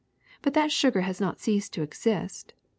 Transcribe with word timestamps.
But 0.41 0.55
that 0.55 0.71
sugar 0.71 1.01
has 1.01 1.21
not 1.21 1.39
ceased 1.39 1.73
to 1.73 1.83
exist. 1.83 2.55